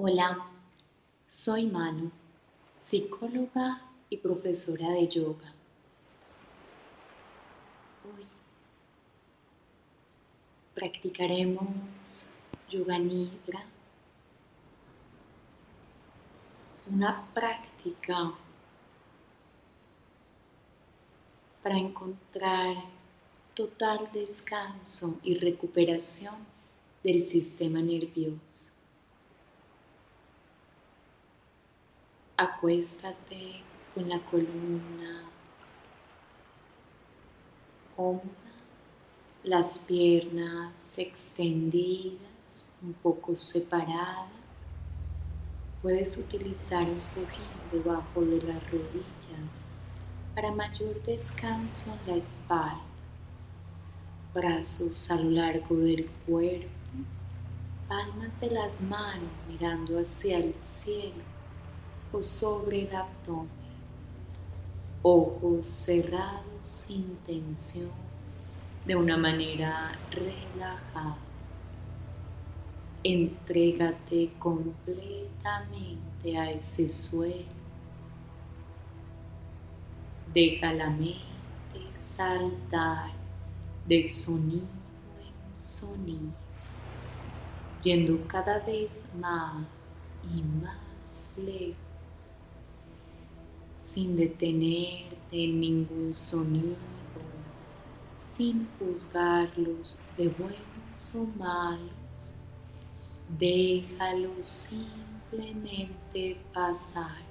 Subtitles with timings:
[0.00, 0.46] Hola,
[1.28, 2.12] soy Manu,
[2.78, 5.52] psicóloga y profesora de yoga.
[8.04, 8.24] Hoy
[10.72, 12.30] practicaremos
[12.70, 13.64] yoga nidra,
[16.88, 18.34] una práctica
[21.60, 22.76] para encontrar
[23.52, 26.36] total descanso y recuperación
[27.02, 28.67] del sistema nervioso.
[32.40, 35.24] Acuéstate con la columna
[37.96, 38.22] cómoda,
[39.42, 44.28] las piernas extendidas, un poco separadas.
[45.82, 49.52] Puedes utilizar un cojín debajo de las rodillas
[50.32, 52.82] para mayor descanso en la espalda.
[54.32, 56.68] Brazos a lo largo del cuerpo,
[57.88, 61.37] palmas de las manos mirando hacia el cielo
[62.12, 63.48] o sobre el abdomen,
[65.02, 67.90] ojos cerrados sin tensión,
[68.86, 71.16] de una manera relajada.
[73.04, 77.58] Entrégate completamente a ese suelo.
[80.32, 81.18] Deja la mente
[81.94, 83.10] saltar
[83.86, 84.66] de sonido
[85.20, 86.32] en sonido,
[87.82, 89.64] yendo cada vez más
[90.34, 91.87] y más lejos
[93.92, 96.76] sin detenerte en ningún sonido,
[98.36, 102.36] sin juzgarlos de buenos o malos,
[103.38, 107.26] déjalos simplemente pasar.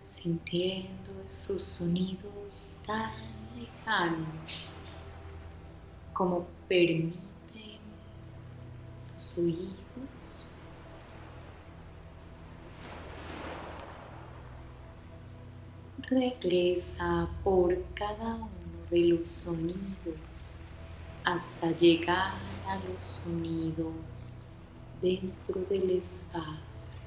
[0.00, 3.10] Sintiendo esos sonidos tan
[3.58, 4.76] lejanos
[6.12, 7.80] como permiten
[9.14, 10.33] los oídos
[16.08, 18.48] regresa por cada uno
[18.90, 20.58] de los sonidos
[21.24, 22.34] hasta llegar
[22.66, 23.94] a los sonidos
[25.00, 27.02] dentro del espacio.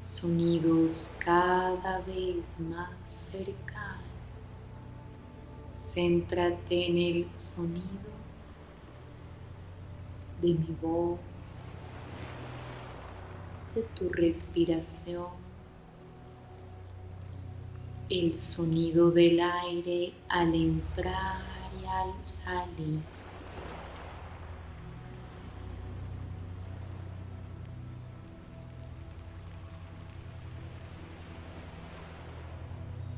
[0.00, 4.02] Sonidos cada vez más cercanos.
[5.76, 8.10] Céntrate en el sonido
[10.40, 11.20] de mi voz,
[13.74, 15.41] de tu respiración
[18.12, 21.40] el sonido del aire al entrar
[21.80, 23.00] y al salir.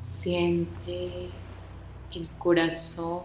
[0.01, 1.29] Siente
[2.15, 3.25] el corazón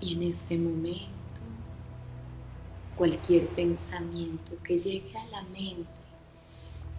[0.00, 1.17] y en este momento
[2.98, 5.88] cualquier pensamiento que llegue a la mente,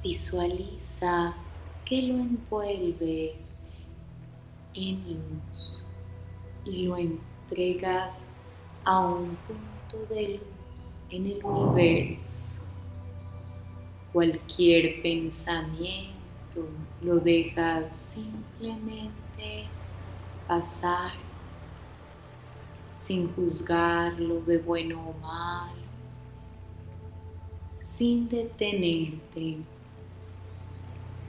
[0.01, 1.35] visualiza
[1.83, 3.35] que lo envuelve
[4.73, 5.85] en luz
[6.63, 8.21] y lo entregas
[8.85, 12.61] a un punto de luz en el universo.
[14.13, 16.15] Cualquier pensamiento
[17.01, 19.67] lo dejas simplemente
[20.47, 21.11] pasar
[22.95, 25.78] sin juzgarlo de bueno o mal
[27.89, 29.57] sin detenerte.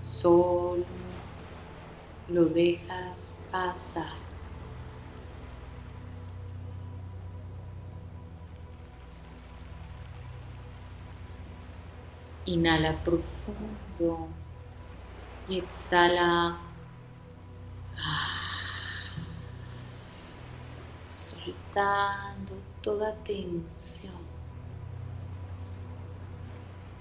[0.02, 0.84] Solo
[2.28, 4.12] lo dejas pasar.
[12.44, 14.28] Inhala profundo
[15.48, 16.58] y exhala.
[21.02, 24.39] Soltando toda tensión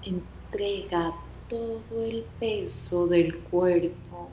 [0.04, 1.14] entrega
[1.48, 4.30] todo el peso del cuerpo,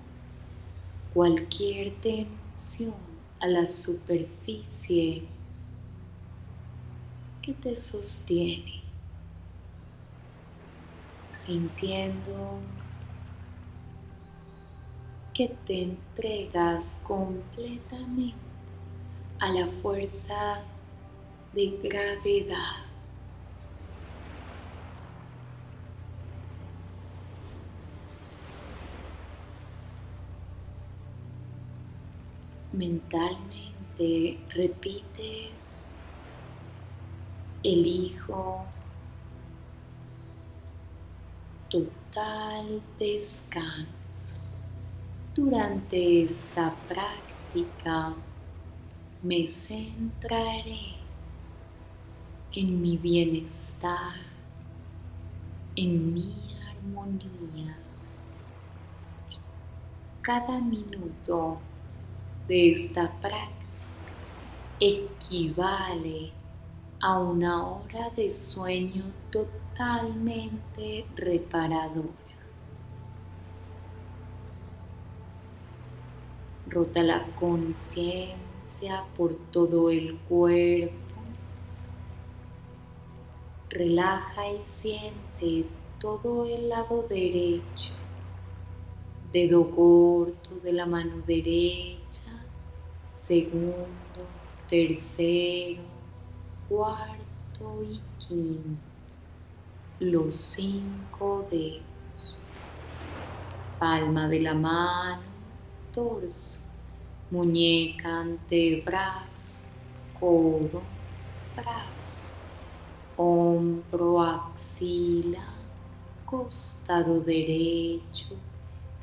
[1.13, 2.93] cualquier tensión
[3.39, 5.23] a la superficie
[7.41, 8.83] que te sostiene,
[11.33, 12.59] sintiendo
[15.33, 18.35] que te entregas completamente
[19.39, 20.63] a la fuerza
[21.53, 22.86] de gravedad
[32.77, 35.51] mentalmente repites,
[37.63, 38.65] elijo
[41.69, 44.35] total descanso.
[45.35, 48.13] Durante esta práctica
[49.23, 50.95] me centraré
[52.53, 54.15] en mi bienestar,
[55.75, 56.33] en mi
[56.69, 57.77] armonía.
[60.21, 61.59] Cada minuto
[62.47, 63.57] de esta práctica
[64.79, 66.31] equivale
[66.99, 72.07] a una hora de sueño totalmente reparadora.
[76.67, 80.95] Rota la conciencia por todo el cuerpo.
[83.69, 85.65] Relaja y siente
[85.99, 87.93] todo el lado derecho,
[89.33, 92.36] dedo corto de la mano derecha,
[93.27, 93.75] segundo,
[94.69, 95.81] tercero,
[96.69, 98.79] cuarto y quinto,
[99.99, 102.37] los cinco dedos,
[103.79, 105.23] palma de la mano,
[105.93, 106.61] torso,
[107.29, 109.59] muñeca, antebrazo,
[110.17, 110.81] codo,
[111.53, 112.27] brazo,
[113.17, 115.43] hombro, axila,
[116.25, 118.37] costado derecho,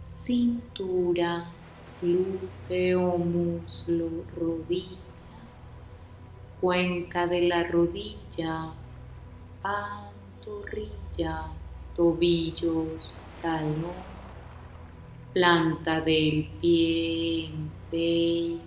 [0.06, 1.46] cintura,
[2.04, 5.04] glúteo, muslo, rodilla
[6.64, 8.72] cuenca de la rodilla,
[9.60, 11.42] pantorrilla,
[11.94, 13.92] tobillos, talón,
[15.34, 18.62] planta del pie, empeine,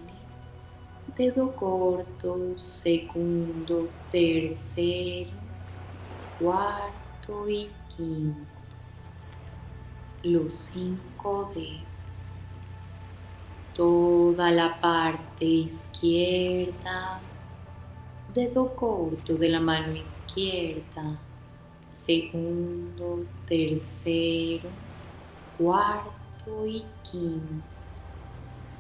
[1.18, 5.32] dedo corto, segundo, tercero,
[6.40, 8.46] cuarto y quinto.
[10.22, 11.87] Los cinco dedos.
[13.78, 17.22] Toda la parte izquierda.
[18.34, 21.20] Dedo corto de la mano izquierda,
[21.84, 24.68] segundo, tercero,
[25.60, 27.64] cuarto y quinto,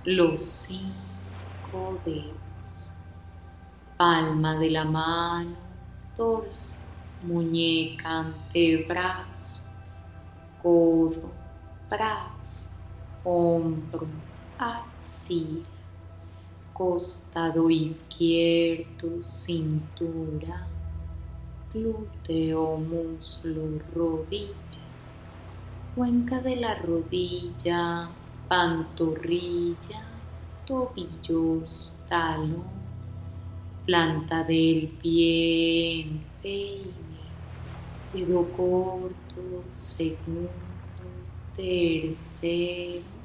[0.04, 2.92] los cinco dedos,
[3.98, 5.58] palma de la mano,
[6.16, 6.80] torso,
[7.22, 9.64] muñeca, antebrazo,
[10.64, 11.32] codo,
[11.88, 12.70] brazo,
[13.24, 14.08] hombro,
[14.60, 15.78] axila
[16.78, 20.68] costado izquierdo, cintura,
[21.74, 24.84] glúteo, muslo, rodilla,
[25.96, 28.12] cuenca de la rodilla,
[28.48, 30.04] pantorrilla,
[30.68, 32.64] tobillos, talón,
[33.88, 36.94] planta del pie, empeine,
[38.14, 40.52] dedo corto, segundo,
[41.56, 43.17] tercero,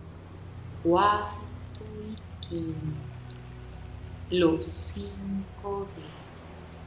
[0.82, 2.76] cuarto y quinto.
[4.31, 6.79] Los cinco dedos,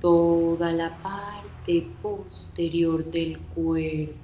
[0.00, 4.14] toda la parte posterior del cuerpo,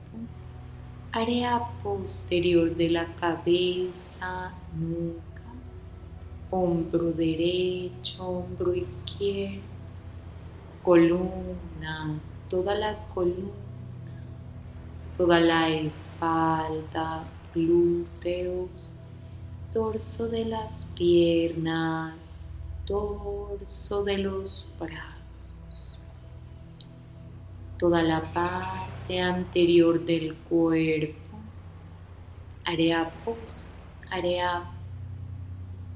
[1.12, 5.42] área posterior de la cabeza, nuca,
[6.50, 9.60] hombro derecho, hombro izquierdo,
[10.82, 12.18] columna,
[12.48, 13.69] toda la columna,
[15.20, 17.24] toda la espalda,
[17.54, 18.70] glúteos,
[19.70, 22.36] torso de las piernas,
[22.86, 25.54] torso de los brazos,
[27.78, 31.36] toda la parte anterior del cuerpo,
[32.64, 33.68] área post,
[34.10, 34.70] área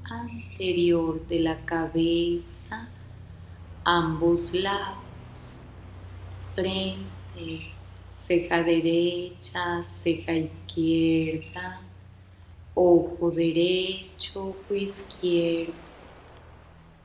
[0.03, 2.89] anterior de la cabeza,
[3.85, 5.47] ambos lados,
[6.53, 7.73] frente,
[8.23, 11.81] ceja derecha, ceja izquierda,
[12.73, 15.73] ojo derecho, ojo izquierdo,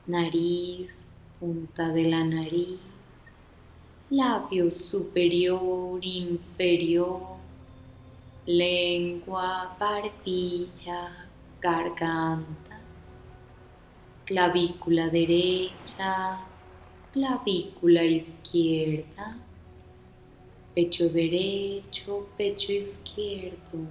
[0.07, 1.03] nariz,
[1.39, 2.79] punta de la nariz,
[4.09, 7.37] labio superior, inferior,
[8.45, 11.27] lengua, barbilla,
[11.61, 12.79] garganta,
[14.25, 16.39] clavícula derecha,
[17.13, 19.37] clavícula izquierda,
[20.73, 23.87] pecho derecho, pecho izquierdo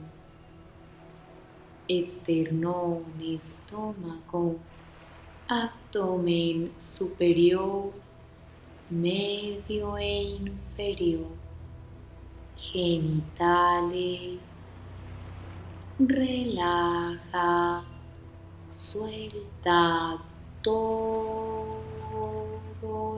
[1.90, 4.56] esternón, estómago,
[5.48, 7.92] abdomen superior,
[8.88, 11.26] medio e inferior,
[12.56, 14.38] genitales,
[15.98, 17.84] relaja,
[18.68, 20.22] suelta
[20.62, 21.80] todo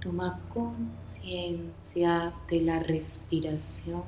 [0.00, 4.04] toma conciencia de la respiración.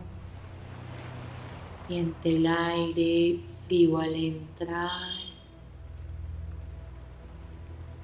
[1.86, 5.30] Siente el aire frío al entrar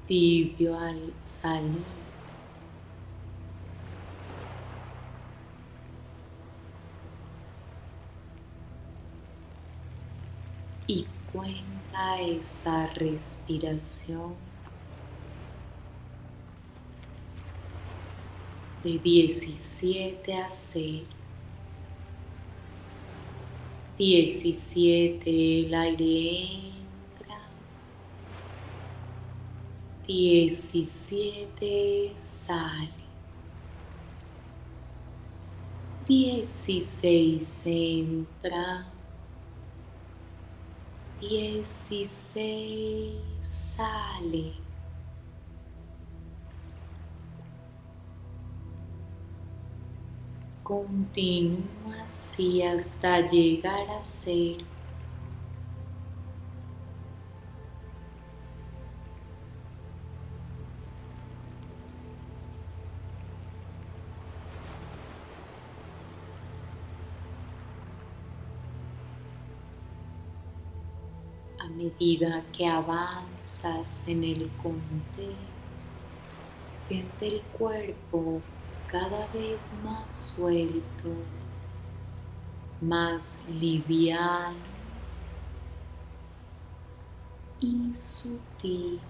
[0.06, 2.05] tibio al salir.
[10.86, 14.34] Y cuenta esa respiración
[18.84, 21.06] de 17 a 0.
[23.98, 26.38] 17 el aire
[27.18, 27.38] entra.
[30.06, 32.90] 17 sale.
[36.06, 38.95] 16 entra.
[41.20, 44.52] Dieciséis sale.
[50.62, 54.75] Continúa así hasta llegar a cero.
[71.98, 75.34] Medida que avanzas en el conteo,
[76.86, 78.40] siente el cuerpo
[78.90, 81.08] cada vez más suelto,
[82.80, 84.54] más liviano
[87.60, 89.00] y sutil.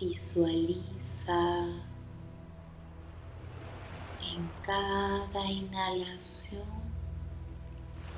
[0.00, 1.66] Visualiza
[4.22, 6.62] en cada inhalación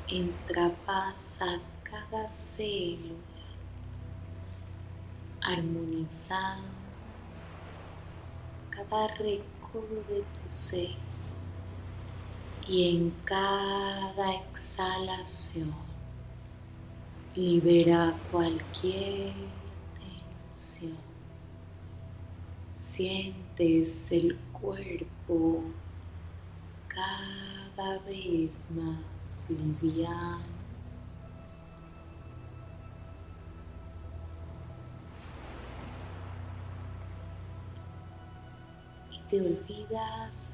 [0.09, 3.17] entra paz a cada célula,
[5.41, 6.69] armonizando
[8.69, 10.97] cada recodo de tu ser
[12.69, 15.73] y en cada exhalación
[17.35, 19.33] libera cualquier
[20.51, 21.10] tensión.
[23.01, 25.63] Sientes el cuerpo
[26.87, 29.01] cada vez más
[29.49, 30.45] liviano.
[39.11, 40.51] Y te olvidas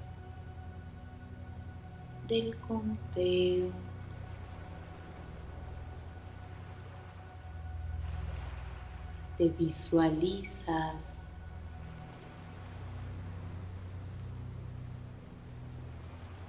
[2.28, 3.72] del conteo.
[9.36, 11.15] Te visualizas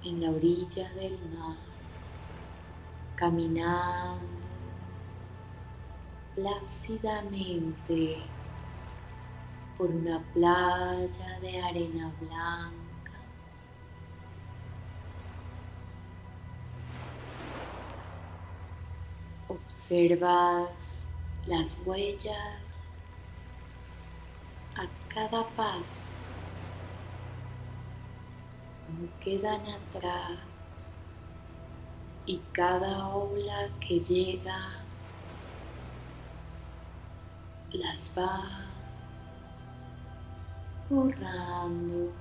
[0.04, 1.56] en la orilla del mar,
[3.16, 4.38] caminando
[6.34, 8.18] plácidamente
[9.76, 13.12] por una playa de arena blanca.
[19.48, 21.06] Observas
[21.46, 22.84] las huellas
[24.76, 26.12] a cada paso
[29.22, 30.38] quedan atrás
[32.26, 34.58] y cada ola que llega
[37.72, 38.68] las va
[40.88, 42.12] borrando.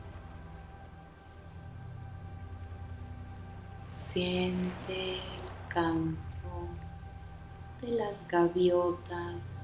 [3.93, 6.17] Siente el canto
[7.81, 9.61] de las gaviotas,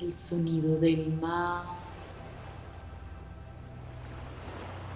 [0.00, 1.75] el sonido del mar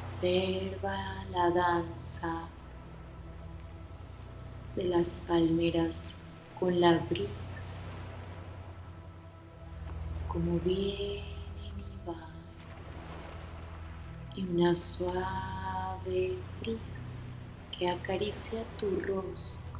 [0.00, 0.96] Observa
[1.30, 2.48] la danza
[4.74, 6.16] de las palmeras
[6.58, 7.76] con la brisa,
[10.26, 11.22] como vienen
[11.76, 12.32] y van,
[14.36, 17.18] y una suave brisa
[17.78, 19.78] que acaricia tu rostro.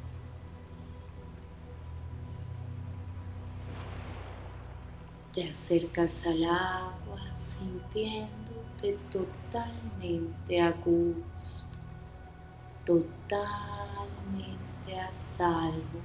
[5.32, 8.50] Te acercas al agua sintiendo
[9.10, 11.66] totalmente a gusto,
[12.84, 13.49] totalmente
[14.99, 16.00] a salvo.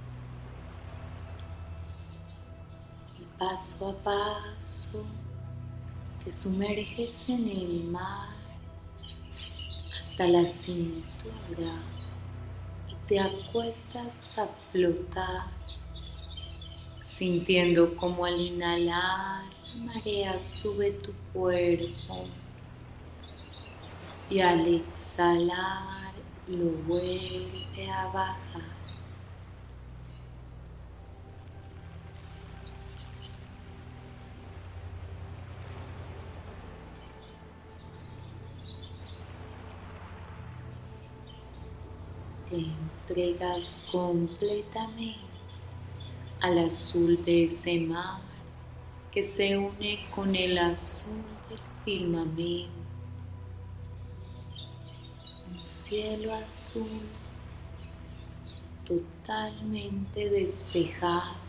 [3.37, 5.03] paso a paso
[6.23, 8.29] te sumerges en el mar
[9.99, 11.75] hasta la cintura
[12.89, 15.47] y te acuestas a flotar,
[17.01, 19.43] sintiendo como al inhalar
[19.75, 22.27] la marea sube tu cuerpo
[24.29, 26.13] y al exhalar
[26.47, 28.75] lo vuelve a bajar.
[42.49, 45.19] te entregas completamente
[46.41, 48.21] al azul de ese mar
[49.11, 52.84] que se une con el azul del firmamento.
[55.65, 57.01] Cielo azul
[58.85, 61.39] totalmente despejado.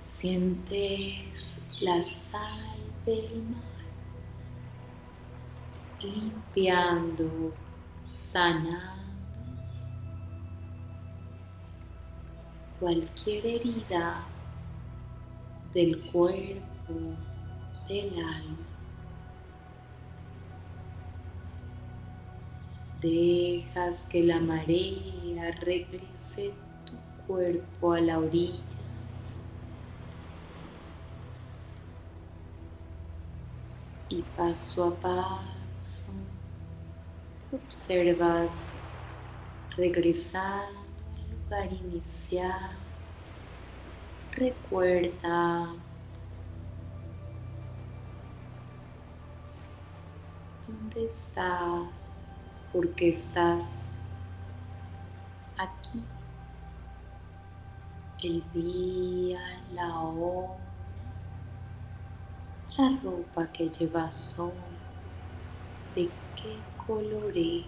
[0.00, 3.62] Sientes la sal del mar
[6.00, 7.54] limpiando,
[8.08, 9.12] sanando
[12.80, 14.26] cualquier herida
[15.72, 17.16] del cuerpo,
[17.88, 18.58] del alma.
[23.00, 26.52] Dejas que la marea regrese
[26.86, 26.94] tu
[27.26, 28.62] cuerpo a la orilla.
[34.08, 36.12] Y paso a paso
[37.52, 38.68] observas
[39.76, 40.80] regresando
[41.16, 42.70] al lugar inicial.
[44.32, 45.74] Recuerda
[50.72, 52.18] dónde estás,
[52.72, 53.92] por qué estás
[55.58, 56.02] aquí.
[58.22, 59.40] El día,
[59.72, 60.56] la hora,
[62.78, 64.52] la ropa que llevas hoy,
[65.94, 66.56] de qué
[66.86, 67.66] colores.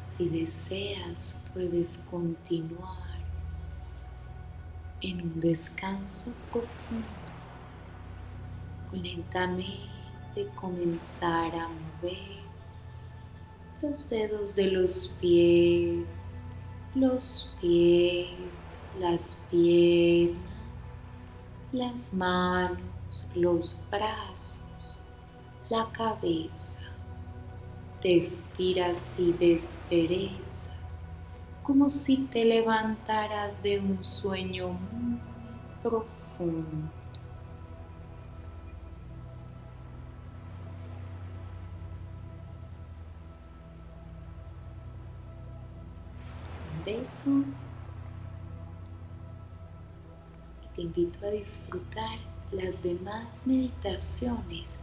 [0.00, 3.06] Si deseas, puedes continuar
[5.00, 7.25] en un descanso profundo
[8.96, 12.40] lentamente comenzar a mover
[13.82, 16.06] los dedos de los pies,
[16.94, 18.30] los pies,
[18.98, 20.40] las piernas,
[21.72, 24.66] las manos, los brazos
[25.68, 26.78] la cabeza,
[28.00, 30.68] te estiras y desperezas
[31.64, 35.18] como si te levantaras de un sueño muy
[35.82, 36.92] profundo.
[50.76, 52.16] Te invito a disfrutar
[52.52, 54.76] las demás meditaciones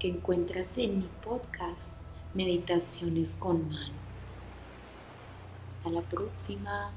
[0.00, 1.92] que encuentras en mi podcast
[2.34, 3.94] Meditaciones con Mano.
[5.78, 6.90] Hasta la próxima.